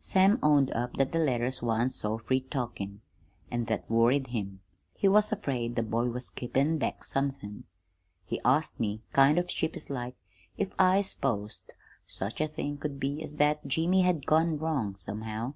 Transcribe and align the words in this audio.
Sam 0.00 0.38
owned 0.42 0.70
up 0.70 0.94
that 0.96 1.12
the 1.12 1.18
letters 1.18 1.60
wan't 1.60 1.92
so 1.92 2.16
free 2.16 2.40
talkin'; 2.40 3.02
an' 3.50 3.66
that 3.66 3.90
worried 3.90 4.28
him. 4.28 4.60
He 4.94 5.06
was 5.06 5.30
afraid 5.30 5.76
the 5.76 5.82
boy 5.82 6.06
was 6.08 6.30
keepin' 6.30 6.78
back 6.78 7.04
somethin'. 7.04 7.64
He 8.24 8.40
asked 8.42 8.80
me, 8.80 9.02
kind 9.12 9.36
of 9.38 9.50
sheepish 9.50 9.90
like, 9.90 10.16
if 10.56 10.72
I 10.78 11.02
s'posed 11.02 11.74
such 12.06 12.40
a 12.40 12.48
thing 12.48 12.78
could 12.78 12.98
be 12.98 13.22
as 13.22 13.36
that 13.36 13.66
Jimmy 13.66 14.00
had 14.00 14.24
gone 14.24 14.56
wrong, 14.56 14.96
somehow. 14.96 15.52